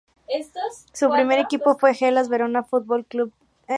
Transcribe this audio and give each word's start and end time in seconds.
Su 0.93 1.11
primer 1.11 1.37
equipo 1.37 1.77
fue 1.77 1.91
Hellas 1.91 2.27
Verona 2.27 2.63
Football 2.63 3.05
Club. 3.05 3.31